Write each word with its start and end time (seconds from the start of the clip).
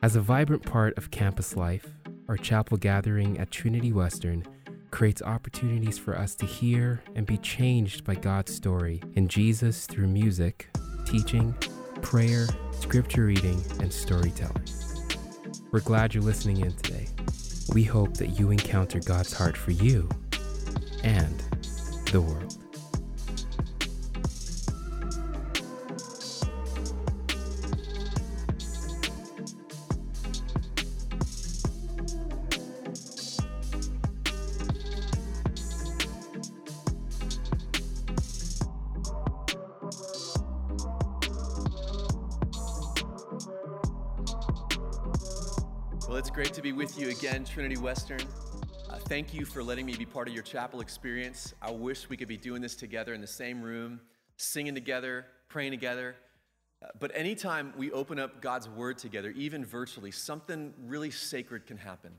As 0.00 0.14
a 0.14 0.20
vibrant 0.20 0.62
part 0.62 0.96
of 0.96 1.10
campus 1.10 1.56
life, 1.56 1.86
our 2.28 2.36
chapel 2.36 2.76
gathering 2.76 3.36
at 3.38 3.50
Trinity 3.50 3.92
Western 3.92 4.44
creates 4.92 5.22
opportunities 5.22 5.98
for 5.98 6.16
us 6.16 6.36
to 6.36 6.46
hear 6.46 7.02
and 7.16 7.26
be 7.26 7.36
changed 7.38 8.04
by 8.04 8.14
God's 8.14 8.54
story 8.54 9.02
in 9.16 9.26
Jesus 9.26 9.86
through 9.86 10.06
music, 10.06 10.68
teaching, 11.04 11.52
prayer, 12.00 12.46
scripture 12.70 13.24
reading, 13.24 13.60
and 13.80 13.92
storytelling. 13.92 14.68
We're 15.72 15.80
glad 15.80 16.14
you're 16.14 16.22
listening 16.22 16.60
in 16.60 16.72
today. 16.76 17.08
We 17.74 17.82
hope 17.82 18.14
that 18.18 18.38
you 18.38 18.52
encounter 18.52 19.00
God's 19.00 19.32
heart 19.32 19.56
for 19.56 19.72
you 19.72 20.08
and 21.02 21.42
the 22.12 22.20
world. 22.20 22.57
It's 46.18 46.30
great 46.30 46.52
to 46.52 46.60
be 46.60 46.72
with 46.72 46.98
you 46.98 47.10
again, 47.10 47.44
Trinity 47.44 47.76
Western. 47.76 48.20
Uh, 48.90 48.96
thank 48.96 49.32
you 49.32 49.44
for 49.44 49.62
letting 49.62 49.86
me 49.86 49.94
be 49.94 50.04
part 50.04 50.26
of 50.26 50.34
your 50.34 50.42
chapel 50.42 50.80
experience. 50.80 51.54
I 51.62 51.70
wish 51.70 52.08
we 52.08 52.16
could 52.16 52.26
be 52.26 52.36
doing 52.36 52.60
this 52.60 52.74
together 52.74 53.14
in 53.14 53.20
the 53.20 53.26
same 53.28 53.62
room, 53.62 54.00
singing 54.36 54.74
together, 54.74 55.26
praying 55.48 55.70
together. 55.70 56.16
Uh, 56.82 56.88
but 56.98 57.12
anytime 57.14 57.72
we 57.76 57.92
open 57.92 58.18
up 58.18 58.42
God's 58.42 58.68
word 58.68 58.98
together, 58.98 59.30
even 59.36 59.64
virtually, 59.64 60.10
something 60.10 60.74
really 60.86 61.12
sacred 61.12 61.66
can 61.66 61.76
happen. 61.76 62.10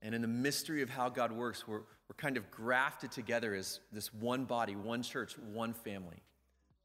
And 0.00 0.14
in 0.14 0.22
the 0.22 0.28
mystery 0.28 0.80
of 0.80 0.88
how 0.88 1.10
God 1.10 1.30
works, 1.30 1.68
we're, 1.68 1.80
we're 1.80 2.16
kind 2.16 2.38
of 2.38 2.50
grafted 2.50 3.12
together 3.12 3.54
as 3.54 3.80
this 3.92 4.14
one 4.14 4.46
body, 4.46 4.76
one 4.76 5.02
church, 5.02 5.36
one 5.52 5.74
family. 5.74 6.22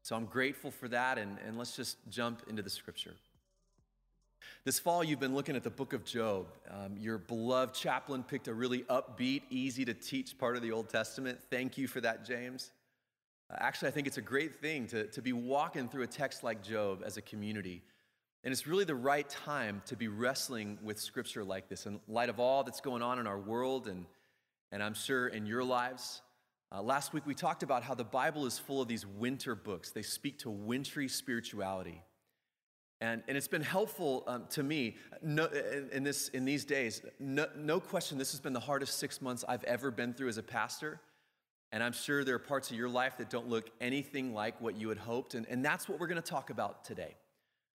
So 0.02 0.16
I'm 0.16 0.26
grateful 0.26 0.70
for 0.70 0.88
that, 0.88 1.16
and, 1.16 1.38
and 1.46 1.56
let's 1.56 1.74
just 1.74 1.96
jump 2.10 2.42
into 2.46 2.60
the 2.60 2.70
scripture. 2.70 3.14
This 4.64 4.78
fall, 4.78 5.02
you've 5.02 5.20
been 5.20 5.34
looking 5.34 5.56
at 5.56 5.64
the 5.64 5.70
book 5.70 5.92
of 5.92 6.04
Job. 6.04 6.46
Um, 6.70 6.96
your 6.96 7.18
beloved 7.18 7.74
chaplain 7.74 8.22
picked 8.22 8.48
a 8.48 8.54
really 8.54 8.82
upbeat, 8.82 9.42
easy 9.50 9.84
to 9.84 9.94
teach 9.94 10.38
part 10.38 10.56
of 10.56 10.62
the 10.62 10.72
Old 10.72 10.88
Testament. 10.88 11.38
Thank 11.50 11.76
you 11.76 11.88
for 11.88 12.00
that, 12.00 12.24
James. 12.24 12.70
Uh, 13.50 13.56
actually, 13.60 13.88
I 13.88 13.90
think 13.90 14.06
it's 14.06 14.18
a 14.18 14.22
great 14.22 14.54
thing 14.60 14.86
to, 14.88 15.06
to 15.08 15.22
be 15.22 15.32
walking 15.32 15.88
through 15.88 16.02
a 16.02 16.06
text 16.06 16.44
like 16.44 16.62
Job 16.62 17.02
as 17.04 17.16
a 17.16 17.22
community. 17.22 17.82
And 18.44 18.52
it's 18.52 18.66
really 18.66 18.84
the 18.84 18.94
right 18.94 19.28
time 19.28 19.82
to 19.86 19.96
be 19.96 20.08
wrestling 20.08 20.78
with 20.82 20.98
scripture 20.98 21.44
like 21.44 21.68
this 21.68 21.86
in 21.86 22.00
light 22.08 22.28
of 22.28 22.40
all 22.40 22.64
that's 22.64 22.80
going 22.80 23.02
on 23.02 23.18
in 23.18 23.26
our 23.26 23.38
world 23.38 23.86
and, 23.86 24.06
and 24.72 24.82
I'm 24.82 24.94
sure 24.94 25.28
in 25.28 25.46
your 25.46 25.62
lives. 25.62 26.22
Uh, 26.74 26.82
last 26.82 27.12
week, 27.12 27.26
we 27.26 27.34
talked 27.34 27.62
about 27.62 27.82
how 27.82 27.94
the 27.94 28.04
Bible 28.04 28.46
is 28.46 28.58
full 28.58 28.80
of 28.80 28.88
these 28.88 29.06
winter 29.06 29.54
books, 29.54 29.90
they 29.90 30.02
speak 30.02 30.38
to 30.38 30.50
wintry 30.50 31.06
spirituality. 31.06 32.02
And, 33.02 33.20
and 33.26 33.36
it's 33.36 33.48
been 33.48 33.62
helpful 33.62 34.22
um, 34.28 34.44
to 34.50 34.62
me 34.62 34.94
no, 35.22 35.46
in, 35.46 35.88
in, 35.90 36.04
this, 36.04 36.28
in 36.28 36.44
these 36.44 36.64
days. 36.64 37.02
No, 37.18 37.48
no 37.56 37.80
question, 37.80 38.16
this 38.16 38.30
has 38.30 38.38
been 38.38 38.52
the 38.52 38.60
hardest 38.60 38.96
six 38.96 39.20
months 39.20 39.44
I've 39.48 39.64
ever 39.64 39.90
been 39.90 40.14
through 40.14 40.28
as 40.28 40.38
a 40.38 40.42
pastor. 40.42 41.00
And 41.72 41.82
I'm 41.82 41.94
sure 41.94 42.22
there 42.22 42.36
are 42.36 42.38
parts 42.38 42.70
of 42.70 42.76
your 42.76 42.88
life 42.88 43.16
that 43.18 43.28
don't 43.28 43.48
look 43.48 43.70
anything 43.80 44.32
like 44.32 44.60
what 44.60 44.76
you 44.76 44.88
had 44.88 44.98
hoped. 44.98 45.34
And, 45.34 45.48
and 45.50 45.64
that's 45.64 45.88
what 45.88 45.98
we're 45.98 46.06
going 46.06 46.22
to 46.22 46.30
talk 46.30 46.50
about 46.50 46.84
today. 46.84 47.16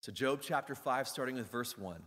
So, 0.01 0.11
Job 0.11 0.41
chapter 0.41 0.75
5, 0.75 1.07
starting 1.07 1.35
with 1.35 1.49
verse 1.49 1.77
1. 1.77 2.03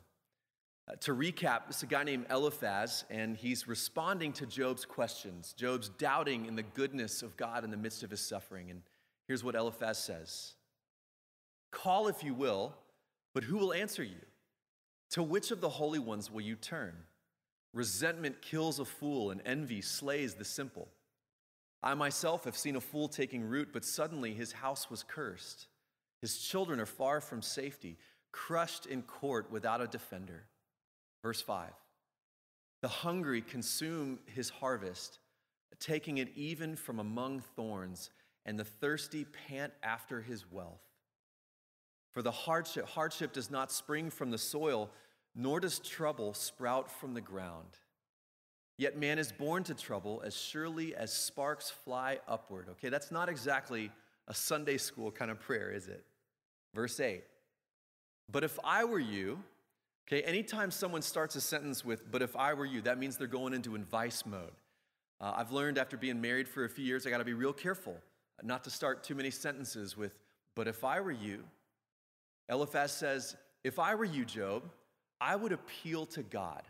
Uh, 0.86 0.94
to 1.00 1.14
recap, 1.14 1.62
it's 1.70 1.82
a 1.82 1.86
guy 1.86 2.04
named 2.04 2.26
Eliphaz, 2.30 3.06
and 3.08 3.34
he's 3.34 3.66
responding 3.66 4.34
to 4.34 4.44
Job's 4.44 4.84
questions. 4.84 5.54
Job's 5.56 5.88
doubting 5.88 6.44
in 6.44 6.54
the 6.54 6.64
goodness 6.64 7.22
of 7.22 7.34
God 7.38 7.64
in 7.64 7.70
the 7.70 7.78
midst 7.78 8.02
of 8.02 8.10
his 8.10 8.20
suffering. 8.20 8.70
And 8.70 8.82
here's 9.26 9.42
what 9.42 9.54
Eliphaz 9.54 9.96
says 9.96 10.52
Call, 11.72 12.08
if 12.08 12.22
you 12.22 12.34
will, 12.34 12.74
but 13.36 13.44
who 13.44 13.58
will 13.58 13.74
answer 13.74 14.02
you? 14.02 14.22
To 15.10 15.22
which 15.22 15.50
of 15.50 15.60
the 15.60 15.68
holy 15.68 15.98
ones 15.98 16.30
will 16.30 16.40
you 16.40 16.56
turn? 16.56 16.94
Resentment 17.74 18.40
kills 18.40 18.78
a 18.78 18.86
fool, 18.86 19.30
and 19.30 19.42
envy 19.44 19.82
slays 19.82 20.32
the 20.32 20.44
simple. 20.46 20.88
I 21.82 21.92
myself 21.92 22.44
have 22.44 22.56
seen 22.56 22.76
a 22.76 22.80
fool 22.80 23.08
taking 23.08 23.44
root, 23.44 23.74
but 23.74 23.84
suddenly 23.84 24.32
his 24.32 24.52
house 24.52 24.88
was 24.88 25.02
cursed. 25.02 25.66
His 26.22 26.38
children 26.38 26.80
are 26.80 26.86
far 26.86 27.20
from 27.20 27.42
safety, 27.42 27.98
crushed 28.32 28.86
in 28.86 29.02
court 29.02 29.50
without 29.50 29.82
a 29.82 29.86
defender. 29.86 30.44
Verse 31.22 31.42
5 31.42 31.72
The 32.80 32.88
hungry 32.88 33.42
consume 33.42 34.18
his 34.34 34.48
harvest, 34.48 35.18
taking 35.78 36.16
it 36.16 36.32
even 36.36 36.74
from 36.74 37.00
among 37.00 37.40
thorns, 37.54 38.08
and 38.46 38.58
the 38.58 38.64
thirsty 38.64 39.26
pant 39.26 39.74
after 39.82 40.22
his 40.22 40.50
wealth. 40.50 40.85
For 42.16 42.22
the 42.22 42.30
hardship, 42.30 42.88
hardship 42.88 43.34
does 43.34 43.50
not 43.50 43.70
spring 43.70 44.08
from 44.08 44.30
the 44.30 44.38
soil, 44.38 44.90
nor 45.34 45.60
does 45.60 45.78
trouble 45.78 46.32
sprout 46.32 46.90
from 46.90 47.12
the 47.12 47.20
ground. 47.20 47.68
Yet 48.78 48.96
man 48.96 49.18
is 49.18 49.32
born 49.32 49.64
to 49.64 49.74
trouble 49.74 50.22
as 50.24 50.34
surely 50.34 50.96
as 50.96 51.12
sparks 51.12 51.68
fly 51.68 52.20
upward. 52.26 52.68
Okay, 52.70 52.88
that's 52.88 53.10
not 53.10 53.28
exactly 53.28 53.90
a 54.28 54.32
Sunday 54.32 54.78
school 54.78 55.10
kind 55.10 55.30
of 55.30 55.38
prayer, 55.40 55.70
is 55.70 55.88
it? 55.88 56.06
Verse 56.74 56.98
8. 56.98 57.22
But 58.32 58.44
if 58.44 58.58
I 58.64 58.84
were 58.84 58.98
you, 58.98 59.38
okay, 60.08 60.22
anytime 60.22 60.70
someone 60.70 61.02
starts 61.02 61.36
a 61.36 61.40
sentence 61.42 61.84
with, 61.84 62.10
but 62.10 62.22
if 62.22 62.34
I 62.34 62.54
were 62.54 62.64
you, 62.64 62.80
that 62.80 62.96
means 62.98 63.18
they're 63.18 63.26
going 63.26 63.52
into 63.52 63.74
advice 63.74 64.24
mode. 64.24 64.52
Uh, 65.20 65.34
I've 65.36 65.52
learned 65.52 65.76
after 65.76 65.98
being 65.98 66.22
married 66.22 66.48
for 66.48 66.64
a 66.64 66.68
few 66.70 66.86
years, 66.86 67.06
I 67.06 67.10
got 67.10 67.18
to 67.18 67.24
be 67.26 67.34
real 67.34 67.52
careful 67.52 67.98
not 68.42 68.64
to 68.64 68.70
start 68.70 69.04
too 69.04 69.14
many 69.14 69.30
sentences 69.30 69.98
with, 69.98 70.18
but 70.54 70.66
if 70.66 70.82
I 70.82 71.02
were 71.02 71.12
you, 71.12 71.44
Eliphaz 72.48 72.92
says, 72.92 73.36
If 73.64 73.78
I 73.78 73.94
were 73.94 74.04
you, 74.04 74.24
Job, 74.24 74.64
I 75.20 75.36
would 75.36 75.52
appeal 75.52 76.06
to 76.06 76.22
God. 76.22 76.62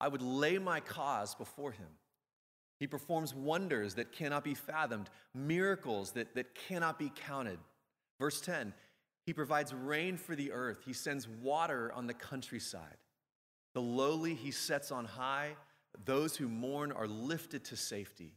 I 0.00 0.08
would 0.08 0.22
lay 0.22 0.58
my 0.58 0.80
cause 0.80 1.34
before 1.34 1.72
him. 1.72 1.88
He 2.78 2.86
performs 2.86 3.34
wonders 3.34 3.94
that 3.94 4.12
cannot 4.12 4.44
be 4.44 4.54
fathomed, 4.54 5.08
miracles 5.34 6.12
that, 6.12 6.34
that 6.34 6.54
cannot 6.54 6.98
be 6.98 7.10
counted. 7.14 7.58
Verse 8.20 8.40
10 8.40 8.74
He 9.24 9.32
provides 9.32 9.72
rain 9.72 10.16
for 10.16 10.36
the 10.36 10.52
earth, 10.52 10.80
He 10.84 10.92
sends 10.92 11.28
water 11.28 11.92
on 11.92 12.06
the 12.06 12.14
countryside. 12.14 12.98
The 13.74 13.82
lowly 13.82 14.34
He 14.34 14.50
sets 14.50 14.90
on 14.90 15.04
high, 15.04 15.56
those 16.04 16.36
who 16.36 16.48
mourn 16.48 16.92
are 16.92 17.08
lifted 17.08 17.64
to 17.66 17.76
safety. 17.76 18.32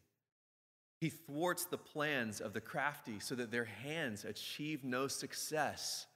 He 1.02 1.10
thwarts 1.10 1.66
the 1.66 1.78
plans 1.78 2.42
of 2.42 2.54
the 2.54 2.62
crafty 2.62 3.20
so 3.20 3.36
that 3.36 3.52
their 3.52 3.66
hands 3.66 4.26
achieve 4.26 4.84
no 4.84 5.08
success. 5.08 6.08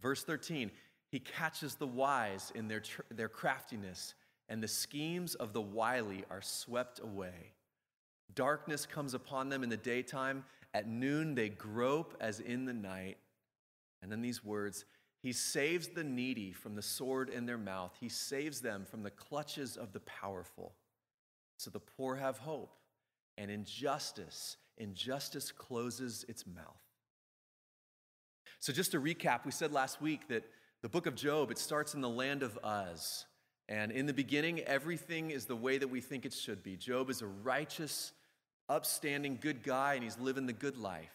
Verse 0.00 0.22
13, 0.24 0.70
he 1.08 1.20
catches 1.20 1.76
the 1.76 1.86
wise 1.86 2.52
in 2.54 2.68
their, 2.68 2.80
tr- 2.80 3.02
their 3.10 3.28
craftiness, 3.28 4.14
and 4.48 4.62
the 4.62 4.68
schemes 4.68 5.34
of 5.34 5.52
the 5.52 5.60
wily 5.60 6.24
are 6.30 6.42
swept 6.42 7.00
away. 7.00 7.54
Darkness 8.34 8.86
comes 8.86 9.14
upon 9.14 9.48
them 9.48 9.62
in 9.62 9.70
the 9.70 9.76
daytime. 9.76 10.44
At 10.74 10.88
noon, 10.88 11.34
they 11.34 11.48
grope 11.48 12.16
as 12.20 12.40
in 12.40 12.64
the 12.64 12.74
night. 12.74 13.18
And 14.02 14.12
then 14.12 14.20
these 14.20 14.44
words 14.44 14.84
He 15.22 15.32
saves 15.32 15.88
the 15.88 16.04
needy 16.04 16.52
from 16.52 16.74
the 16.74 16.82
sword 16.82 17.30
in 17.30 17.46
their 17.46 17.58
mouth, 17.58 17.96
He 17.98 18.08
saves 18.08 18.60
them 18.60 18.84
from 18.84 19.02
the 19.02 19.10
clutches 19.10 19.76
of 19.76 19.92
the 19.92 20.00
powerful. 20.00 20.74
So 21.56 21.70
the 21.70 21.80
poor 21.80 22.16
have 22.16 22.38
hope, 22.38 22.76
and 23.38 23.50
injustice, 23.50 24.58
injustice 24.76 25.50
closes 25.50 26.24
its 26.28 26.46
mouth. 26.46 26.85
So, 28.66 28.72
just 28.72 28.90
to 28.90 29.00
recap, 29.00 29.44
we 29.44 29.52
said 29.52 29.70
last 29.70 30.02
week 30.02 30.26
that 30.26 30.42
the 30.82 30.88
book 30.88 31.06
of 31.06 31.14
Job, 31.14 31.52
it 31.52 31.58
starts 31.58 31.94
in 31.94 32.00
the 32.00 32.08
land 32.08 32.42
of 32.42 32.58
Uz. 32.64 33.24
And 33.68 33.92
in 33.92 34.06
the 34.06 34.12
beginning, 34.12 34.58
everything 34.58 35.30
is 35.30 35.44
the 35.44 35.54
way 35.54 35.78
that 35.78 35.86
we 35.86 36.00
think 36.00 36.26
it 36.26 36.32
should 36.32 36.64
be. 36.64 36.76
Job 36.76 37.08
is 37.08 37.22
a 37.22 37.28
righteous, 37.28 38.10
upstanding, 38.68 39.38
good 39.40 39.62
guy, 39.62 39.94
and 39.94 40.02
he's 40.02 40.18
living 40.18 40.46
the 40.46 40.52
good 40.52 40.76
life. 40.76 41.14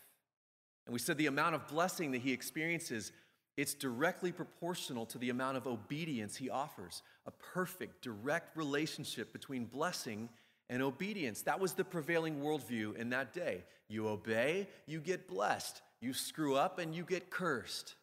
And 0.85 0.93
we 0.93 0.99
said 0.99 1.17
the 1.17 1.27
amount 1.27 1.55
of 1.55 1.67
blessing 1.67 2.11
that 2.11 2.21
he 2.21 2.31
experiences, 2.31 3.11
it's 3.57 3.73
directly 3.73 4.31
proportional 4.31 5.05
to 5.07 5.17
the 5.17 5.29
amount 5.29 5.57
of 5.57 5.67
obedience 5.67 6.37
he 6.37 6.49
offers. 6.49 7.03
A 7.25 7.31
perfect, 7.31 8.01
direct 8.01 8.55
relationship 8.55 9.33
between 9.33 9.65
blessing 9.65 10.29
and 10.69 10.81
obedience. 10.81 11.41
That 11.41 11.59
was 11.59 11.73
the 11.73 11.83
prevailing 11.83 12.39
worldview 12.39 12.95
in 12.95 13.09
that 13.09 13.33
day. 13.33 13.65
You 13.89 14.07
obey, 14.07 14.69
you 14.87 15.01
get 15.01 15.27
blessed. 15.27 15.81
You 16.01 16.13
screw 16.13 16.55
up 16.55 16.79
and 16.79 16.95
you 16.95 17.03
get 17.03 17.29
cursed. 17.29 17.95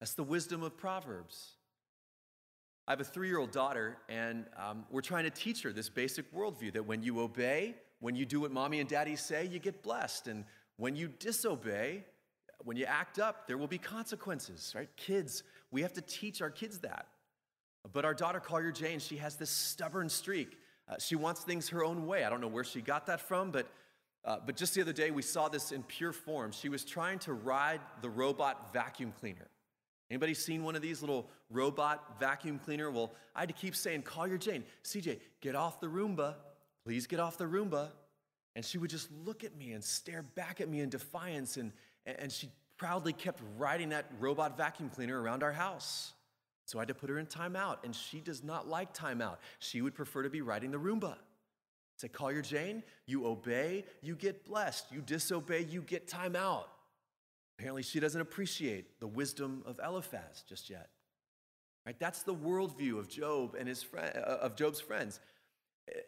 That's 0.00 0.14
the 0.14 0.22
wisdom 0.22 0.62
of 0.62 0.76
Proverbs. 0.76 1.52
I 2.86 2.92
have 2.92 3.00
a 3.00 3.04
three 3.04 3.28
year 3.28 3.38
old 3.38 3.50
daughter, 3.50 3.96
and 4.08 4.44
um, 4.56 4.84
we're 4.90 5.00
trying 5.00 5.24
to 5.24 5.30
teach 5.30 5.62
her 5.62 5.72
this 5.72 5.88
basic 5.88 6.32
worldview 6.34 6.72
that 6.74 6.86
when 6.86 7.02
you 7.02 7.20
obey, 7.20 7.74
when 8.00 8.14
you 8.14 8.26
do 8.26 8.40
what 8.40 8.52
mommy 8.52 8.80
and 8.80 8.88
daddy 8.88 9.16
say, 9.16 9.46
you 9.46 9.58
get 9.58 9.82
blessed. 9.82 10.28
And 10.28 10.44
when 10.76 10.94
you 10.94 11.08
disobey, 11.08 12.04
when 12.62 12.76
you 12.76 12.84
act 12.84 13.18
up, 13.18 13.46
there 13.48 13.58
will 13.58 13.66
be 13.66 13.78
consequences, 13.78 14.72
right? 14.76 14.88
Kids, 14.96 15.42
we 15.70 15.82
have 15.82 15.92
to 15.94 16.02
teach 16.02 16.42
our 16.42 16.50
kids 16.50 16.78
that. 16.80 17.06
But 17.92 18.04
our 18.04 18.14
daughter, 18.14 18.40
Collier 18.40 18.72
Jane, 18.72 18.98
she 18.98 19.16
has 19.16 19.36
this 19.36 19.50
stubborn 19.50 20.08
streak. 20.08 20.58
Uh, 20.88 20.96
she 20.98 21.16
wants 21.16 21.40
things 21.40 21.70
her 21.70 21.82
own 21.84 22.06
way. 22.06 22.24
I 22.24 22.30
don't 22.30 22.40
know 22.40 22.48
where 22.48 22.64
she 22.64 22.80
got 22.80 23.06
that 23.06 23.20
from, 23.20 23.50
but, 23.50 23.66
uh, 24.24 24.38
but 24.44 24.56
just 24.56 24.74
the 24.74 24.80
other 24.80 24.92
day 24.92 25.10
we 25.10 25.22
saw 25.22 25.48
this 25.48 25.72
in 25.72 25.82
pure 25.82 26.12
form. 26.12 26.52
She 26.52 26.68
was 26.68 26.84
trying 26.84 27.18
to 27.20 27.34
ride 27.34 27.80
the 28.00 28.08
robot 28.08 28.72
vacuum 28.72 29.12
cleaner. 29.20 29.48
Anybody 30.10 30.34
seen 30.34 30.62
one 30.62 30.76
of 30.76 30.82
these 30.82 31.02
little 31.02 31.30
robot 31.50 32.18
vacuum 32.20 32.58
cleaner? 32.58 32.90
Well, 32.90 33.14
I 33.34 33.40
had 33.40 33.48
to 33.48 33.54
keep 33.54 33.74
saying, 33.74 34.02
Collier 34.02 34.38
Jane, 34.38 34.64
CJ, 34.84 35.18
get 35.40 35.54
off 35.54 35.80
the 35.80 35.86
Roomba. 35.86 36.34
Please 36.84 37.06
get 37.06 37.20
off 37.20 37.38
the 37.38 37.46
Roomba. 37.46 37.88
And 38.54 38.64
she 38.64 38.78
would 38.78 38.90
just 38.90 39.08
look 39.24 39.44
at 39.44 39.56
me 39.56 39.72
and 39.72 39.82
stare 39.82 40.22
back 40.22 40.60
at 40.60 40.68
me 40.68 40.80
in 40.80 40.88
defiance, 40.88 41.56
and, 41.56 41.72
and 42.06 42.30
she 42.30 42.48
proudly 42.76 43.12
kept 43.12 43.40
riding 43.58 43.88
that 43.88 44.06
robot 44.20 44.56
vacuum 44.56 44.90
cleaner 44.90 45.20
around 45.20 45.42
our 45.42 45.52
house. 45.52 46.12
So 46.66 46.78
I 46.78 46.82
had 46.82 46.88
to 46.88 46.94
put 46.94 47.10
her 47.10 47.18
in 47.18 47.26
timeout, 47.26 47.78
and 47.84 47.94
she 47.94 48.20
does 48.20 48.44
not 48.44 48.68
like 48.68 48.94
timeout. 48.94 49.38
She 49.58 49.82
would 49.82 49.94
prefer 49.94 50.22
to 50.22 50.30
be 50.30 50.40
riding 50.40 50.70
the 50.70 50.78
Roomba. 50.78 51.16
I 52.02 52.08
Collier 52.08 52.42
Jane, 52.42 52.82
you 53.06 53.26
obey, 53.26 53.84
you 54.02 54.16
get 54.16 54.44
blessed. 54.44 54.86
You 54.90 55.00
disobey, 55.00 55.66
you 55.70 55.80
get 55.82 56.08
time 56.08 56.36
out. 56.36 56.68
Apparently, 57.58 57.82
she 57.82 58.00
doesn't 58.00 58.20
appreciate 58.20 59.00
the 59.00 59.06
wisdom 59.06 59.62
of 59.64 59.78
Eliphaz 59.82 60.44
just 60.48 60.68
yet. 60.68 60.88
Right? 61.86 61.98
That's 61.98 62.22
the 62.22 62.34
worldview 62.34 62.98
of 62.98 63.08
Job 63.08 63.54
and 63.58 63.68
his 63.68 63.82
friend, 63.82 64.12
uh, 64.16 64.38
of 64.40 64.56
Job's 64.56 64.80
friends. 64.80 65.20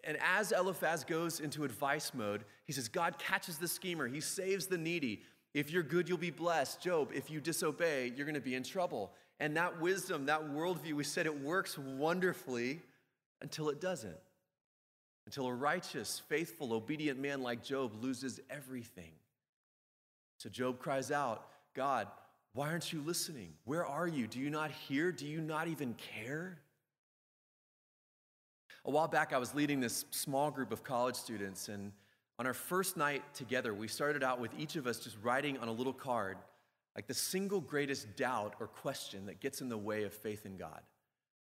And 0.05 0.17
as 0.23 0.53
Eliphaz 0.53 1.05
goes 1.05 1.41
into 1.41 1.65
advice 1.65 2.13
mode, 2.15 2.45
he 2.65 2.73
says, 2.73 2.89
God 2.89 3.19
catches 3.19 3.59
the 3.59 3.69
schemer, 3.69 4.09
he 4.09 4.21
saves 4.21 4.67
the 4.67 4.79
needy. 4.79 5.23
If 5.55 5.71
you're 5.71 5.83
good, 5.83 6.09
you'll 6.09 6.19
be 6.19 6.31
blessed. 6.31 6.83
Job, 6.83 7.11
if 7.15 7.31
you 7.31 7.41
disobey, 7.41 8.13
you're 8.15 8.27
going 8.27 8.35
to 8.35 8.41
be 8.41 8.55
in 8.55 8.63
trouble. 8.63 9.13
And 9.39 9.57
that 9.57 9.81
wisdom, 9.81 10.27
that 10.27 10.43
worldview, 10.51 10.95
we 10.95 11.05
said 11.05 11.27
it 11.27 11.43
works 11.43 11.79
wonderfully 11.79 12.83
until 13.41 13.69
it 13.69 13.81
doesn't. 13.81 14.17
Until 15.27 15.47
a 15.47 15.53
righteous, 15.53 16.23
faithful, 16.29 16.73
obedient 16.73 17.19
man 17.19 17.43
like 17.43 17.63
Job 17.63 17.93
loses 18.01 18.41
everything. 18.49 19.11
So 20.39 20.49
Job 20.49 20.79
cries 20.79 21.11
out, 21.11 21.47
God, 21.75 22.07
why 22.53 22.71
aren't 22.71 22.93
you 22.93 23.03
listening? 23.03 23.53
Where 23.65 23.85
are 23.85 24.07
you? 24.07 24.27
Do 24.27 24.39
you 24.39 24.51
not 24.51 24.71
hear? 24.71 25.13
Do 25.13 25.27
you 25.27 25.41
not 25.41 25.69
even 25.69 25.95
care? 25.95 26.59
A 28.85 28.91
while 28.91 29.09
back, 29.09 29.33
I 29.33 29.39
was 29.39 29.55
leading 29.55 29.81
this 29.81 30.05
small 30.11 30.51
group 30.51 30.71
of 30.71 30.85
college 30.85 31.17
students, 31.17 31.69
and 31.69 31.91
on 32.39 32.47
our 32.47 32.55
first 32.55 32.97
night 32.97 33.23
together, 33.35 33.75
we 33.75 33.89
started 33.89 34.23
out 34.23 34.41
with 34.41 34.53
each 34.57 34.77
of 34.77 34.87
us 34.87 35.01
just 35.01 35.17
writing 35.23 35.59
on 35.59 35.69
a 35.69 35.73
little 35.73 35.93
card 35.93 36.39
like 36.95 37.07
the 37.07 37.15
single 37.15 37.61
greatest 37.61 38.17
doubt 38.17 38.55
or 38.59 38.67
question 38.67 39.27
that 39.27 39.41
gets 39.41 39.61
in 39.61 39.69
the 39.69 39.77
way 39.77 40.05
of 40.05 40.15
faith 40.15 40.47
in 40.47 40.57
God. 40.57 40.81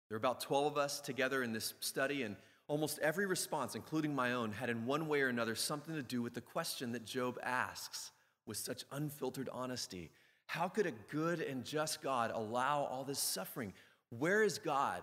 There 0.08 0.16
were 0.16 0.18
about 0.18 0.40
12 0.40 0.66
of 0.66 0.78
us 0.78 1.00
together 1.00 1.42
in 1.42 1.52
this 1.52 1.74
study, 1.80 2.22
and 2.22 2.36
almost 2.70 3.00
every 3.00 3.26
response, 3.26 3.74
including 3.74 4.14
my 4.14 4.32
own, 4.32 4.52
had 4.52 4.70
in 4.70 4.86
one 4.86 5.08
way 5.08 5.22
or 5.22 5.28
another 5.28 5.56
something 5.56 5.92
to 5.94 6.04
do 6.04 6.22
with 6.22 6.34
the 6.34 6.40
question 6.40 6.92
that 6.92 7.04
Job 7.04 7.36
asks 7.42 8.12
with 8.46 8.56
such 8.56 8.84
unfiltered 8.92 9.48
honesty 9.52 10.10
How 10.46 10.68
could 10.68 10.86
a 10.86 10.92
good 11.10 11.40
and 11.40 11.64
just 11.64 12.00
God 12.00 12.30
allow 12.32 12.84
all 12.84 13.02
this 13.02 13.18
suffering? 13.18 13.72
Where 14.10 14.44
is 14.44 14.58
God 14.58 15.02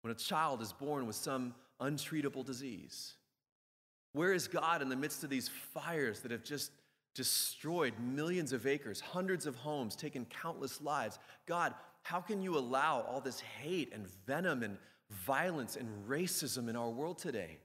when 0.00 0.12
a 0.12 0.16
child 0.16 0.62
is 0.62 0.72
born 0.72 1.06
with 1.06 1.16
some 1.16 1.54
untreatable 1.78 2.44
disease? 2.44 3.14
Where 4.14 4.32
is 4.32 4.48
God 4.48 4.80
in 4.80 4.88
the 4.88 4.96
midst 4.96 5.24
of 5.24 5.30
these 5.30 5.50
fires 5.74 6.20
that 6.20 6.30
have 6.30 6.42
just 6.42 6.70
destroyed 7.14 7.94
millions 8.00 8.52
of 8.52 8.66
acres, 8.66 9.00
hundreds 9.00 9.46
of 9.46 9.54
homes, 9.56 9.94
taken 9.94 10.24
countless 10.24 10.80
lives. 10.80 11.18
God, 11.46 11.74
how 12.02 12.20
can 12.20 12.42
you 12.42 12.58
allow 12.58 13.02
all 13.02 13.20
this 13.20 13.40
hate 13.40 13.92
and 13.94 14.08
venom 14.26 14.62
and 14.62 14.76
violence 15.14 15.76
and 15.76 15.88
racism 16.08 16.68
in 16.68 16.76
our 16.76 16.90
world 16.90 17.18
today? 17.18 17.58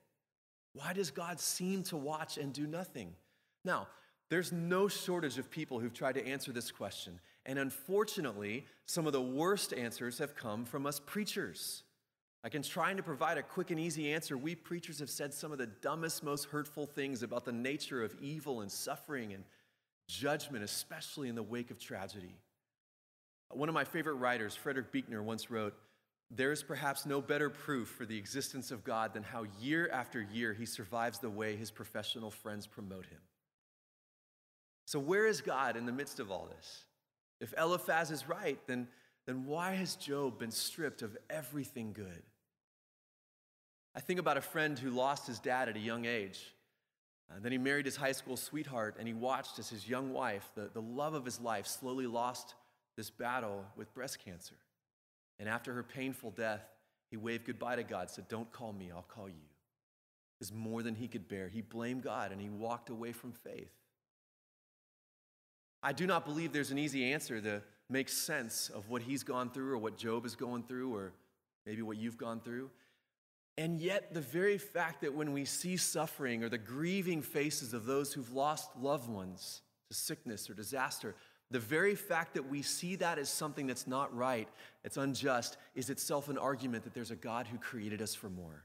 Why 0.73 0.93
does 0.93 1.11
God 1.11 1.39
seem 1.39 1.83
to 1.83 1.97
watch 1.97 2.37
and 2.37 2.53
do 2.53 2.67
nothing? 2.67 3.13
Now, 3.65 3.87
there's 4.29 4.51
no 4.51 4.87
shortage 4.87 5.37
of 5.37 5.49
people 5.49 5.79
who've 5.79 5.93
tried 5.93 6.15
to 6.15 6.25
answer 6.25 6.51
this 6.51 6.71
question. 6.71 7.19
And 7.45 7.57
unfortunately, 7.57 8.65
some 8.85 9.07
of 9.07 9.13
the 9.13 9.21
worst 9.21 9.73
answers 9.73 10.19
have 10.19 10.35
come 10.35 10.65
from 10.65 10.85
us 10.85 10.99
preachers. 10.99 11.83
Like 12.43 12.55
in 12.55 12.61
trying 12.61 12.97
to 12.97 13.03
provide 13.03 13.37
a 13.37 13.43
quick 13.43 13.71
and 13.71 13.79
easy 13.79 14.13
answer, 14.13 14.37
we 14.37 14.55
preachers 14.55 14.99
have 14.99 15.09
said 15.09 15.33
some 15.33 15.51
of 15.51 15.57
the 15.57 15.67
dumbest, 15.67 16.23
most 16.23 16.45
hurtful 16.45 16.85
things 16.85 17.23
about 17.23 17.43
the 17.43 17.51
nature 17.51 18.03
of 18.03 18.15
evil 18.21 18.61
and 18.61 18.71
suffering 18.71 19.33
and 19.33 19.43
judgment, 20.07 20.63
especially 20.63 21.27
in 21.27 21.35
the 21.35 21.43
wake 21.43 21.71
of 21.71 21.79
tragedy. 21.79 22.35
One 23.51 23.67
of 23.67 23.75
my 23.75 23.83
favorite 23.83 24.15
writers, 24.15 24.55
Frederick 24.55 24.91
Buechner, 24.91 25.23
once 25.23 25.49
wrote, 25.49 25.73
There 26.31 26.51
is 26.51 26.61
perhaps 26.61 27.05
no 27.05 27.21
better 27.21 27.49
proof 27.49 27.87
for 27.87 28.05
the 28.05 28.17
existence 28.17 28.71
of 28.71 28.83
God 28.83 29.13
than 29.13 29.23
how 29.23 29.45
year 29.59 29.89
after 29.91 30.21
year 30.21 30.53
he 30.53 30.65
survives 30.65 31.19
the 31.19 31.29
way 31.29 31.55
his 31.55 31.71
professional 31.71 32.29
friends 32.29 32.67
promote 32.67 33.07
him. 33.07 33.19
So, 34.85 34.99
where 34.99 35.25
is 35.25 35.41
God 35.41 35.75
in 35.75 35.85
the 35.85 35.91
midst 35.91 36.19
of 36.19 36.31
all 36.31 36.47
this? 36.55 36.83
If 37.41 37.53
Eliphaz 37.57 38.11
is 38.11 38.27
right, 38.27 38.59
then 38.67 38.87
then 39.29 39.45
why 39.45 39.75
has 39.75 39.95
Job 39.95 40.39
been 40.39 40.49
stripped 40.49 41.03
of 41.03 41.15
everything 41.29 41.93
good? 41.93 42.23
I 43.95 43.99
think 43.99 44.19
about 44.19 44.37
a 44.37 44.41
friend 44.41 44.79
who 44.79 44.89
lost 44.89 45.27
his 45.27 45.37
dad 45.37 45.69
at 45.69 45.75
a 45.75 45.79
young 45.79 46.05
age. 46.05 46.55
Uh, 47.29 47.35
then 47.39 47.51
he 47.51 47.59
married 47.59 47.85
his 47.85 47.95
high 47.95 48.13
school 48.13 48.35
sweetheart, 48.35 48.95
and 48.97 49.07
he 49.07 49.13
watched 49.13 49.59
as 49.59 49.69
his 49.69 49.87
young 49.87 50.13
wife, 50.13 50.49
the, 50.55 50.71
the 50.73 50.81
love 50.81 51.13
of 51.13 51.25
his 51.25 51.39
life, 51.39 51.67
slowly 51.67 52.07
lost 52.07 52.55
this 52.97 53.11
battle 53.11 53.65
with 53.75 53.93
breast 53.93 54.17
cancer. 54.17 54.55
And 55.39 55.47
after 55.47 55.73
her 55.73 55.83
painful 55.83 56.31
death, 56.31 56.61
he 57.09 57.17
waved 57.17 57.45
goodbye 57.45 57.77
to 57.77 57.83
God, 57.83 58.09
said, 58.09 58.27
Don't 58.27 58.51
call 58.51 58.73
me, 58.73 58.91
I'll 58.93 59.01
call 59.03 59.29
you. 59.29 59.35
Is 60.41 60.53
more 60.53 60.83
than 60.83 60.95
he 60.95 61.07
could 61.07 61.27
bear. 61.27 61.47
He 61.47 61.61
blamed 61.61 62.03
God 62.03 62.31
and 62.31 62.39
he 62.39 62.49
walked 62.49 62.89
away 62.89 63.11
from 63.11 63.31
faith. 63.31 63.71
I 65.81 65.93
do 65.93 66.05
not 66.05 66.25
believe 66.25 66.53
there's 66.53 66.71
an 66.71 66.77
easy 66.77 67.11
answer 67.11 67.41
to 67.41 67.61
make 67.89 68.09
sense 68.09 68.69
of 68.69 68.89
what 68.89 69.01
he's 69.01 69.23
gone 69.23 69.49
through 69.49 69.73
or 69.73 69.77
what 69.77 69.97
Job 69.97 70.25
is 70.25 70.35
going 70.35 70.63
through 70.63 70.93
or 70.93 71.13
maybe 71.65 71.81
what 71.81 71.97
you've 71.97 72.17
gone 72.17 72.39
through. 72.41 72.69
And 73.57 73.79
yet, 73.79 74.13
the 74.13 74.21
very 74.21 74.57
fact 74.57 75.01
that 75.01 75.13
when 75.13 75.33
we 75.33 75.43
see 75.43 75.75
suffering 75.75 76.43
or 76.43 76.49
the 76.49 76.57
grieving 76.57 77.21
faces 77.21 77.73
of 77.73 77.85
those 77.85 78.13
who've 78.13 78.31
lost 78.31 78.69
loved 78.79 79.09
ones 79.09 79.61
to 79.89 79.97
sickness 79.97 80.49
or 80.49 80.53
disaster, 80.53 81.15
the 81.51 81.59
very 81.59 81.95
fact 81.95 82.35
that 82.35 82.47
we 82.47 82.61
see 82.61 82.95
that 82.97 83.17
as 83.17 83.29
something 83.29 83.65
that's 83.65 83.87
not 83.87 84.15
right, 84.15 84.47
it's 84.83 84.97
unjust, 84.97 85.57
is 85.75 85.89
itself 85.89 86.29
an 86.29 86.37
argument 86.37 86.83
that 86.83 86.93
there's 86.93 87.11
a 87.11 87.15
God 87.15 87.47
who 87.47 87.57
created 87.57 88.01
us 88.01 88.13
for 88.13 88.29
more. 88.29 88.63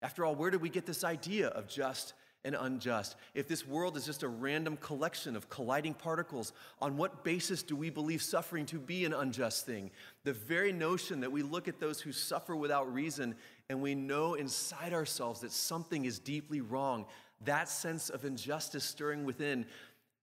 After 0.00 0.24
all, 0.24 0.34
where 0.34 0.50
did 0.50 0.62
we 0.62 0.68
get 0.68 0.86
this 0.86 1.04
idea 1.04 1.48
of 1.48 1.68
just 1.68 2.14
and 2.44 2.56
unjust? 2.58 3.16
If 3.34 3.48
this 3.48 3.66
world 3.66 3.96
is 3.96 4.06
just 4.06 4.22
a 4.22 4.28
random 4.28 4.76
collection 4.76 5.36
of 5.36 5.50
colliding 5.50 5.94
particles, 5.94 6.52
on 6.80 6.96
what 6.96 7.24
basis 7.24 7.62
do 7.62 7.76
we 7.76 7.90
believe 7.90 8.22
suffering 8.22 8.64
to 8.66 8.78
be 8.78 9.04
an 9.04 9.12
unjust 9.12 9.66
thing? 9.66 9.90
The 10.24 10.32
very 10.32 10.72
notion 10.72 11.20
that 11.20 11.32
we 11.32 11.42
look 11.42 11.68
at 11.68 11.80
those 11.80 12.00
who 12.00 12.12
suffer 12.12 12.56
without 12.56 12.92
reason 12.92 13.34
and 13.68 13.82
we 13.82 13.94
know 13.94 14.34
inside 14.34 14.94
ourselves 14.94 15.40
that 15.40 15.52
something 15.52 16.04
is 16.04 16.18
deeply 16.18 16.60
wrong, 16.60 17.06
that 17.44 17.68
sense 17.68 18.08
of 18.08 18.24
injustice 18.24 18.84
stirring 18.84 19.24
within 19.24 19.66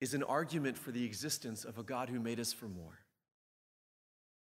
is 0.01 0.13
an 0.13 0.23
argument 0.23 0.77
for 0.77 0.91
the 0.91 1.05
existence 1.05 1.63
of 1.63 1.77
a 1.77 1.83
God 1.83 2.09
who 2.09 2.19
made 2.19 2.39
us 2.39 2.53
for 2.53 2.67
more. 2.67 2.99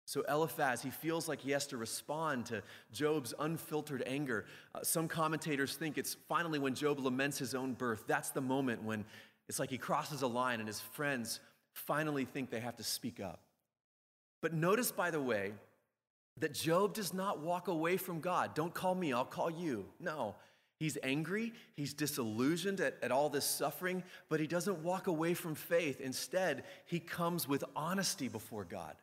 So 0.07 0.23
Eliphaz, 0.29 0.83
he 0.83 0.91
feels 0.91 1.29
like 1.29 1.41
he 1.41 1.51
has 1.51 1.67
to 1.69 1.77
respond 1.77 2.47
to 2.47 2.63
Job's 2.93 3.35
unfiltered 3.41 4.05
anger. 4.07 4.47
Uh, 4.73 4.81
some 4.83 5.09
commentators 5.09 5.75
think 5.75 5.99
it's 5.99 6.17
finally 6.29 6.61
when 6.61 6.77
Job 6.77 7.01
laments 7.01 7.39
his 7.39 7.57
own 7.57 7.73
birth. 7.73 8.05
That's 8.07 8.31
the 8.31 8.41
moment 8.41 8.85
when 8.85 9.05
it's 9.49 9.59
like 9.59 9.71
he 9.71 9.79
crosses 9.79 10.23
a 10.23 10.27
line 10.29 10.61
and 10.61 10.69
his 10.69 10.81
friends 10.81 11.41
finally 11.73 12.25
think 12.25 12.51
they 12.51 12.61
have 12.61 12.77
to 12.77 12.85
speak 12.85 13.19
up. 13.19 13.41
But 14.41 14.55
notice, 14.55 14.93
by 14.93 15.11
the 15.11 15.21
way, 15.21 15.53
that 16.39 16.55
Job 16.55 16.95
does 16.95 17.13
not 17.13 17.41
walk 17.41 17.67
away 17.67 17.97
from 17.97 18.21
God. 18.21 18.55
Don't 18.55 18.73
call 18.73 18.95
me, 18.95 19.13
I'll 19.13 19.25
call 19.25 19.51
you. 19.51 19.87
No. 19.99 20.37
He's 20.79 20.99
angry, 21.03 21.55
he's 21.75 21.95
disillusioned 21.95 22.81
at, 22.81 22.97
at 23.03 23.11
all 23.11 23.31
this 23.31 23.47
suffering, 23.47 24.03
but 24.29 24.41
he 24.41 24.47
doesn't 24.47 24.83
walk 24.83 25.07
away 25.07 25.33
from 25.33 25.55
faith. 25.55 26.01
Instead, 26.01 26.65
he 26.85 27.01
comes 27.01 27.49
with 27.49 27.65
honesty 27.75 28.29
before 28.29 28.65
God. 28.65 28.95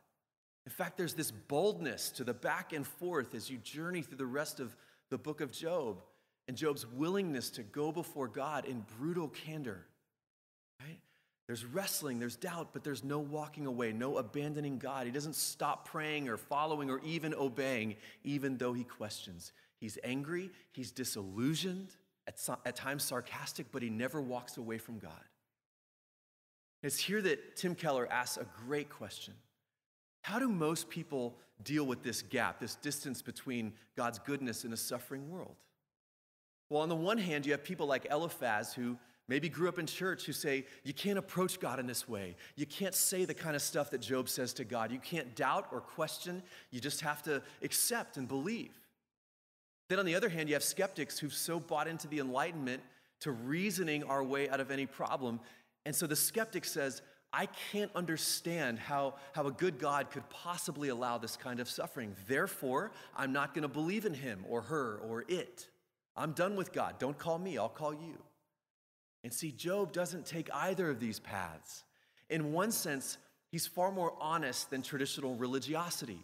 In 0.66 0.72
fact, 0.72 0.98
there's 0.98 1.16
this 1.16 1.32
boldness 1.32 2.12
to 2.12 2.24
the 2.24 2.34
back 2.34 2.74
and 2.74 2.86
forth 2.86 3.34
as 3.34 3.50
you 3.50 3.58
journey 3.58 4.02
through 4.02 4.18
the 4.18 4.26
rest 4.26 4.60
of 4.60 4.76
the 5.10 5.18
book 5.18 5.42
of 5.42 5.52
Job 5.52 6.02
and 6.48 6.56
Job's 6.56 6.86
willingness 6.86 7.50
to 7.52 7.64
go 7.64 7.92
before 7.92 8.28
God 8.28 8.66
in 8.66 8.86
brutal 8.98 9.30
candor. 9.30 9.86
There's 11.54 11.66
wrestling, 11.66 12.18
there's 12.18 12.36
doubt, 12.36 12.70
but 12.74 12.84
there's 12.84 13.04
no 13.04 13.20
walking 13.20 13.68
away, 13.68 13.94
no 13.94 14.18
abandoning 14.18 14.80
God. 14.80 15.06
He 15.06 15.12
doesn't 15.12 15.36
stop 15.36 15.88
praying 15.88 16.28
or 16.28 16.36
following 16.36 16.90
or 16.90 17.00
even 17.06 17.32
obeying, 17.36 17.96
even 18.24 18.58
though 18.58 18.74
he 18.74 18.84
questions. 18.84 19.54
He's 19.78 20.00
angry, 20.04 20.50
he's 20.72 20.90
disillusioned, 20.90 21.90
at, 22.26 22.40
some, 22.40 22.58
at 22.66 22.76
times 22.76 23.04
sarcastic, 23.04 23.68
but 23.72 23.84
he 23.84 23.92
never 23.92 24.20
walks 24.20 24.58
away 24.58 24.80
from 24.80 24.98
God. 24.98 25.12
It's 26.82 26.98
here 26.98 27.22
that 27.22 27.56
Tim 27.56 27.76
Keller 27.76 28.12
asks 28.12 28.38
a 28.38 28.48
great 28.66 28.90
question 28.90 29.36
how 30.24 30.40
do 30.40 30.50
most 30.50 30.90
people 30.90 31.36
deal 31.64 31.86
with 31.86 32.02
this 32.02 32.24
gap, 32.24 32.60
this 32.60 32.78
distance 32.78 33.22
between 33.22 33.74
God's 33.96 34.18
goodness 34.18 34.64
and 34.64 34.74
a 34.74 34.78
suffering 34.78 35.30
world? 35.30 35.58
Well, 36.72 36.82
on 36.82 36.90
the 36.90 36.96
one 36.96 37.20
hand, 37.20 37.46
you 37.46 37.52
have 37.52 37.64
people 37.64 37.86
like 37.86 38.08
Eliphaz 38.10 38.74
who 38.74 38.98
maybe 39.28 39.50
grew 39.50 39.70
up 39.70 39.80
in 39.80 39.86
church 39.86 40.26
who 40.26 40.34
say, 40.34 40.66
You 40.84 40.94
can't 40.94 41.18
approach 41.18 41.60
God 41.60 41.80
in 41.80 41.88
this 41.88 42.08
way. 42.08 42.36
You 42.56 42.66
can't 42.66 42.96
say 42.96 43.26
the 43.26 43.34
kind 43.34 43.56
of 43.56 43.62
stuff 43.62 43.92
that 43.92 44.02
Job 44.02 44.30
says 44.30 44.54
to 44.56 44.64
God. 44.64 44.92
You 44.92 45.00
can't 45.00 45.36
doubt 45.36 45.68
or 45.72 45.82
question. 45.82 46.44
You 46.72 46.80
just 46.80 47.02
have 47.02 47.24
to 47.24 47.42
accept 47.62 48.18
and 48.18 48.28
believe. 48.28 48.74
Then, 49.90 50.00
on 50.00 50.06
the 50.06 50.16
other 50.16 50.30
hand, 50.30 50.50
you 50.50 50.56
have 50.56 50.64
skeptics 50.64 51.20
who've 51.20 51.34
so 51.34 51.60
bought 51.60 51.88
into 51.88 52.08
the 52.08 52.20
Enlightenment 52.20 52.82
to 53.22 53.32
reasoning 53.32 54.04
our 54.04 54.24
way 54.24 54.50
out 54.50 54.60
of 54.60 54.72
any 54.72 54.86
problem. 54.86 55.40
And 55.86 55.96
so 55.96 56.08
the 56.08 56.16
skeptic 56.16 56.66
says, 56.66 57.02
I 57.32 57.48
can't 57.72 57.92
understand 57.96 58.78
how, 58.78 59.16
how 59.34 59.48
a 59.48 59.52
good 59.52 59.80
God 59.80 60.12
could 60.12 60.30
possibly 60.30 60.90
allow 60.90 61.18
this 61.18 61.36
kind 61.36 61.60
of 61.60 61.68
suffering. 61.70 62.16
Therefore, 62.28 62.92
I'm 63.18 63.34
not 63.34 63.54
going 63.54 63.64
to 63.64 63.68
believe 63.68 64.06
in 64.06 64.14
him 64.14 64.46
or 64.48 64.62
her 64.62 65.00
or 65.04 65.26
it. 65.28 65.68
I'm 66.16 66.34
done 66.34 66.56
with 66.56 66.72
God. 66.72 67.00
Don't 67.00 67.18
call 67.18 67.40
me, 67.40 67.58
I'll 67.58 67.70
call 67.70 67.94
you. 67.94 68.20
And 69.24 69.34
see, 69.34 69.52
Job 69.52 69.92
doesn't 69.94 70.26
take 70.26 70.50
either 70.54 70.90
of 70.90 71.00
these 71.00 71.20
paths. 71.20 71.84
In 72.30 72.52
one 72.52 72.72
sense, 72.72 73.18
he's 73.50 73.68
far 73.68 73.92
more 73.92 74.14
honest 74.20 74.70
than 74.70 74.82
traditional 74.82 75.36
religiosity. 75.36 76.24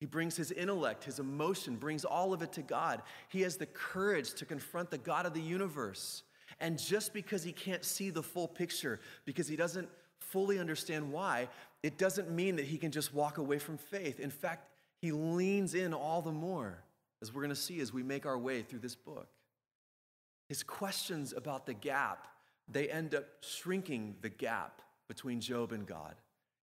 He 0.00 0.06
brings 0.06 0.36
his 0.36 0.50
intellect, 0.50 1.04
his 1.04 1.20
emotion, 1.20 1.76
brings 1.76 2.04
all 2.04 2.32
of 2.32 2.42
it 2.42 2.52
to 2.54 2.62
God. 2.62 3.02
He 3.28 3.42
has 3.42 3.56
the 3.56 3.66
courage 3.66 4.34
to 4.34 4.44
confront 4.44 4.90
the 4.90 4.98
God 4.98 5.26
of 5.26 5.34
the 5.34 5.40
universe. 5.40 6.24
And 6.58 6.76
just 6.78 7.12
because 7.12 7.44
he 7.44 7.52
can't 7.52 7.84
see 7.84 8.10
the 8.10 8.22
full 8.22 8.48
picture, 8.48 8.98
because 9.24 9.46
he 9.46 9.54
doesn't 9.54 9.88
fully 10.18 10.58
understand 10.58 11.12
why, 11.12 11.48
it 11.82 11.98
doesn't 11.98 12.30
mean 12.30 12.56
that 12.56 12.64
he 12.64 12.78
can 12.78 12.90
just 12.90 13.14
walk 13.14 13.38
away 13.38 13.58
from 13.58 13.76
faith. 13.76 14.18
In 14.18 14.30
fact, 14.30 14.68
he 14.98 15.12
leans 15.12 15.74
in 15.74 15.94
all 15.94 16.22
the 16.22 16.32
more, 16.32 16.82
as 17.20 17.32
we're 17.32 17.42
going 17.42 17.50
to 17.50 17.56
see 17.56 17.80
as 17.80 17.92
we 17.92 18.02
make 18.02 18.26
our 18.26 18.38
way 18.38 18.62
through 18.62 18.78
this 18.80 18.96
book. 18.96 19.28
His 20.48 20.62
questions 20.62 21.32
about 21.36 21.66
the 21.66 21.74
gap, 21.74 22.28
they 22.68 22.88
end 22.88 23.14
up 23.14 23.24
shrinking 23.40 24.16
the 24.22 24.28
gap 24.28 24.82
between 25.08 25.40
Job 25.40 25.72
and 25.72 25.86
God. 25.86 26.14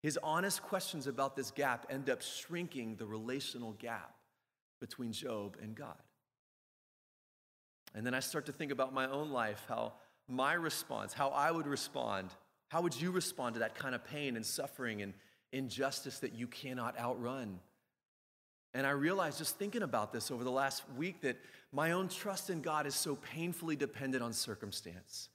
His 0.01 0.17
honest 0.23 0.61
questions 0.63 1.07
about 1.07 1.35
this 1.35 1.51
gap 1.51 1.85
end 1.89 2.09
up 2.09 2.21
shrinking 2.21 2.95
the 2.95 3.05
relational 3.05 3.73
gap 3.73 4.15
between 4.79 5.11
Job 5.11 5.57
and 5.61 5.75
God. 5.75 5.97
And 7.93 8.05
then 8.05 8.13
I 8.13 8.19
start 8.19 8.45
to 8.45 8.51
think 8.51 8.71
about 8.71 8.93
my 8.93 9.09
own 9.09 9.31
life, 9.31 9.65
how 9.67 9.93
my 10.27 10.53
response, 10.53 11.11
how 11.11 11.29
I 11.29 11.51
would 11.51 11.67
respond 11.67 12.29
how 12.69 12.81
would 12.81 12.99
you 12.99 13.11
respond 13.11 13.55
to 13.55 13.59
that 13.59 13.75
kind 13.75 13.93
of 13.93 14.05
pain 14.05 14.35
and 14.35 14.45
suffering 14.45 15.01
and 15.01 15.13
injustice 15.51 16.19
that 16.19 16.33
you 16.33 16.47
cannot 16.47 16.97
outrun? 16.97 17.59
And 18.75 18.85
I 18.85 18.91
realized 18.91 19.39
just 19.39 19.57
thinking 19.57 19.81
about 19.81 20.13
this 20.13 20.29
over 20.29 20.43
the 20.43 20.51
last 20.51 20.83
week 20.95 21.21
that 21.21 21.37
my 21.71 21.91
own 21.91 22.07
trust 22.07 22.51
in 22.51 22.61
God 22.61 22.85
is 22.85 22.93
so 22.93 23.15
painfully 23.15 23.75
dependent 23.75 24.23
on 24.23 24.31
circumstance. 24.31 25.29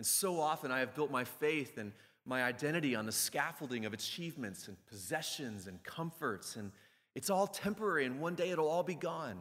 And 0.00 0.06
so 0.06 0.40
often 0.40 0.70
I 0.70 0.78
have 0.78 0.94
built 0.94 1.10
my 1.10 1.24
faith 1.24 1.76
and 1.76 1.92
my 2.24 2.42
identity 2.42 2.96
on 2.96 3.04
the 3.04 3.12
scaffolding 3.12 3.84
of 3.84 3.92
achievements 3.92 4.66
and 4.66 4.78
possessions 4.86 5.66
and 5.66 5.82
comforts, 5.82 6.56
and 6.56 6.72
it's 7.14 7.28
all 7.28 7.46
temporary, 7.46 8.06
and 8.06 8.18
one 8.18 8.34
day 8.34 8.48
it'll 8.48 8.66
all 8.66 8.82
be 8.82 8.94
gone. 8.94 9.36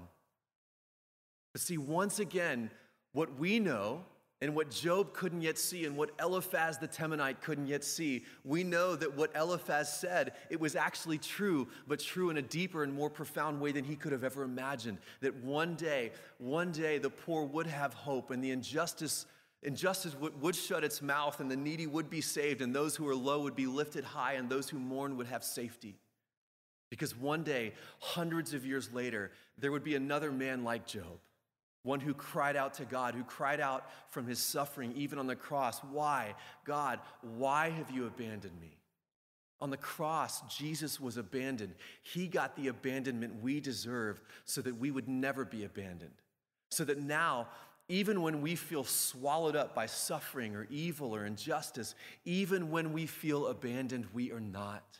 But 1.53 1.61
see, 1.61 1.77
once 1.77 2.19
again, 2.19 2.69
what 3.13 3.39
we 3.39 3.61
know 3.61 4.03
and 4.41 4.53
what 4.53 4.69
Job 4.69 5.13
couldn't 5.13 5.43
yet 5.43 5.57
see 5.57 5.85
and 5.85 5.95
what 5.95 6.11
Eliphaz 6.19 6.77
the 6.77 6.89
Temanite 6.89 7.39
couldn't 7.39 7.67
yet 7.67 7.85
see, 7.85 8.25
we 8.43 8.65
know 8.65 8.97
that 8.97 9.15
what 9.15 9.33
Eliphaz 9.37 9.97
said, 9.97 10.33
it 10.49 10.59
was 10.59 10.75
actually 10.75 11.19
true, 11.19 11.69
but 11.87 12.01
true 12.01 12.31
in 12.31 12.35
a 12.35 12.41
deeper 12.41 12.83
and 12.83 12.91
more 12.93 13.09
profound 13.09 13.61
way 13.61 13.71
than 13.71 13.85
he 13.85 13.95
could 13.95 14.11
have 14.11 14.25
ever 14.25 14.43
imagined. 14.43 14.97
That 15.21 15.37
one 15.37 15.75
day, 15.75 16.11
one 16.37 16.73
day 16.73 16.97
the 16.97 17.09
poor 17.09 17.45
would 17.45 17.67
have 17.67 17.93
hope 17.93 18.29
and 18.31 18.43
the 18.43 18.51
injustice 18.51 19.25
Injustice 19.63 20.15
would, 20.15 20.41
would 20.41 20.55
shut 20.55 20.83
its 20.83 21.01
mouth, 21.01 21.39
and 21.39 21.51
the 21.51 21.55
needy 21.55 21.85
would 21.87 22.09
be 22.09 22.21
saved, 22.21 22.61
and 22.61 22.73
those 22.73 22.95
who 22.95 23.07
are 23.07 23.15
low 23.15 23.41
would 23.41 23.55
be 23.55 23.67
lifted 23.67 24.03
high, 24.03 24.33
and 24.33 24.49
those 24.49 24.69
who 24.69 24.79
mourn 24.79 25.17
would 25.17 25.27
have 25.27 25.43
safety. 25.43 25.97
Because 26.89 27.15
one 27.15 27.43
day, 27.43 27.73
hundreds 27.99 28.53
of 28.53 28.65
years 28.65 28.91
later, 28.93 29.31
there 29.57 29.71
would 29.71 29.83
be 29.83 29.95
another 29.95 30.31
man 30.31 30.63
like 30.63 30.87
Job 30.87 31.19
one 31.83 31.99
who 31.99 32.13
cried 32.13 32.55
out 32.55 32.73
to 32.75 32.85
God, 32.85 33.15
who 33.15 33.23
cried 33.23 33.59
out 33.59 33.89
from 34.09 34.27
his 34.27 34.39
suffering, 34.39 34.93
even 34.95 35.17
on 35.17 35.27
the 35.27 35.35
cross. 35.35 35.79
Why? 35.79 36.35
God, 36.65 36.99
why 37.21 37.69
have 37.69 37.89
you 37.89 38.05
abandoned 38.05 38.59
me? 38.59 38.77
On 39.61 39.69
the 39.69 39.77
cross, 39.77 40.41
Jesus 40.55 40.99
was 40.99 41.17
abandoned. 41.17 41.75
He 42.01 42.27
got 42.27 42.55
the 42.55 42.67
abandonment 42.67 43.41
we 43.41 43.59
deserve 43.59 44.21
so 44.45 44.61
that 44.61 44.77
we 44.77 44.91
would 44.91 45.07
never 45.07 45.45
be 45.45 45.65
abandoned. 45.65 46.13
So 46.69 46.85
that 46.85 46.99
now, 46.99 47.47
even 47.89 48.21
when 48.21 48.41
we 48.41 48.55
feel 48.55 48.85
swallowed 48.85 49.57
up 49.57 49.75
by 49.75 49.87
suffering 49.87 50.55
or 50.55 50.67
evil 50.69 51.13
or 51.13 51.25
injustice, 51.25 51.95
even 52.23 52.71
when 52.71 52.93
we 52.93 53.05
feel 53.05 53.47
abandoned, 53.47 54.05
we 54.13 54.31
are 54.31 54.39
not. 54.39 54.97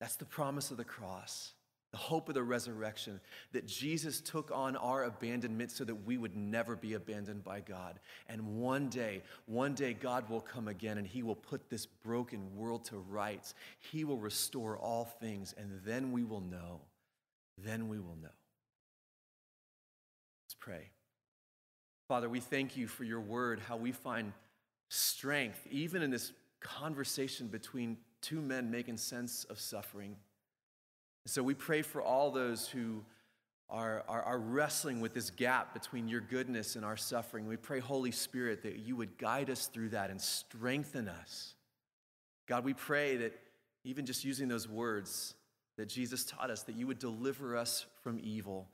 That's 0.00 0.16
the 0.16 0.26
promise 0.26 0.70
of 0.70 0.76
the 0.76 0.84
cross 0.84 1.54
the 1.90 1.96
hope 1.96 2.28
of 2.28 2.34
the 2.34 2.42
resurrection, 2.42 3.20
that 3.52 3.66
Jesus 3.66 4.20
took 4.20 4.50
on 4.52 4.76
our 4.76 5.04
abandonment 5.04 5.72
so 5.72 5.84
that 5.84 6.06
we 6.06 6.16
would 6.16 6.36
never 6.36 6.76
be 6.76 6.94
abandoned 6.94 7.42
by 7.42 7.60
God. 7.60 7.98
And 8.28 8.60
one 8.60 8.88
day, 8.88 9.22
one 9.46 9.74
day, 9.74 9.92
God 9.92 10.28
will 10.28 10.40
come 10.40 10.68
again 10.68 10.98
and 10.98 11.06
He 11.06 11.22
will 11.22 11.34
put 11.34 11.68
this 11.68 11.86
broken 11.86 12.54
world 12.54 12.84
to 12.86 12.98
rights. 12.98 13.54
He 13.78 14.04
will 14.04 14.18
restore 14.18 14.78
all 14.78 15.04
things, 15.04 15.54
and 15.58 15.80
then 15.84 16.12
we 16.12 16.22
will 16.22 16.40
know. 16.40 16.80
Then 17.58 17.88
we 17.88 17.98
will 17.98 18.16
know. 18.22 18.28
Let's 20.44 20.54
pray. 20.58 20.90
Father, 22.10 22.28
we 22.28 22.40
thank 22.40 22.76
you 22.76 22.88
for 22.88 23.04
your 23.04 23.20
word, 23.20 23.60
how 23.68 23.76
we 23.76 23.92
find 23.92 24.32
strength, 24.88 25.64
even 25.70 26.02
in 26.02 26.10
this 26.10 26.32
conversation 26.58 27.46
between 27.46 27.98
two 28.20 28.42
men 28.42 28.68
making 28.68 28.96
sense 28.96 29.44
of 29.44 29.60
suffering. 29.60 30.16
So 31.26 31.40
we 31.40 31.54
pray 31.54 31.82
for 31.82 32.02
all 32.02 32.32
those 32.32 32.66
who 32.66 33.04
are, 33.68 34.02
are, 34.08 34.22
are, 34.24 34.40
wrestling 34.40 35.00
with 35.00 35.14
this 35.14 35.30
gap 35.30 35.72
between 35.72 36.08
your 36.08 36.20
goodness 36.20 36.74
and 36.74 36.84
our 36.84 36.96
suffering. 36.96 37.46
We 37.46 37.56
pray, 37.56 37.78
Holy 37.78 38.10
Spirit, 38.10 38.64
that 38.64 38.80
you 38.80 38.96
would 38.96 39.16
guide 39.16 39.48
us 39.48 39.66
through 39.66 39.90
that 39.90 40.10
and 40.10 40.20
strengthen 40.20 41.06
us. 41.06 41.54
God, 42.48 42.64
we 42.64 42.74
pray 42.74 43.18
that 43.18 43.38
even 43.84 44.04
just 44.04 44.24
using 44.24 44.48
those 44.48 44.68
words 44.68 45.36
that 45.76 45.88
Jesus 45.88 46.24
taught 46.24 46.50
us, 46.50 46.64
that 46.64 46.74
you 46.74 46.88
would 46.88 46.98
deliver 46.98 47.56
us 47.56 47.86
from 48.02 48.18
evil 48.20 48.66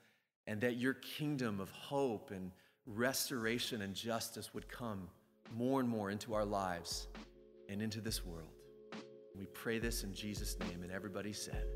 and 0.47 0.63
that 0.63 0.77
your 0.77 0.95
kingdom 0.95 1.61
of 1.61 1.69
hope 1.71 2.31
and 2.31 2.51
restoration 2.87 3.83
and 3.83 3.95
justice 3.95 4.55
would 4.55 4.69
come 4.69 5.09
more 5.55 5.81
and 5.81 5.89
more 5.89 6.11
into 6.11 6.35
our 6.35 6.45
lives 6.45 7.09
and 7.69 7.83
into 7.83 8.01
this 8.01 8.25
world. 8.25 8.49
We 9.37 9.47
pray 9.47 9.79
this 9.79 10.05
in 10.05 10.15
Jesus' 10.15 10.59
name, 10.59 10.83
and 10.83 10.91
everybody 10.91 11.33
said, 11.33 11.67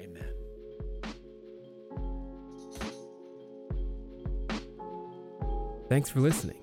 Amen. 0.00 0.32
Thanks 5.88 6.10
for 6.10 6.20
listening. 6.20 6.60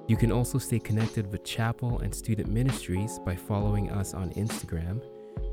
You 0.06 0.16
can 0.16 0.30
also 0.30 0.58
stay 0.58 0.78
connected 0.78 1.30
with 1.32 1.44
chapel 1.44 2.00
and 2.00 2.14
student 2.14 2.50
ministries 2.50 3.18
by 3.25 3.34
following 3.34 3.90
us 3.90 4.12
on 4.12 4.30
Instagram 4.32 5.00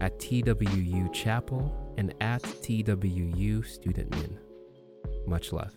at 0.01 0.19
TWU 0.19 1.13
Chapel 1.13 1.93
and 1.97 2.13
at 2.19 2.41
TWU 2.41 3.65
Student 3.65 4.11
Min. 4.11 4.37
Much 5.25 5.53
love. 5.53 5.73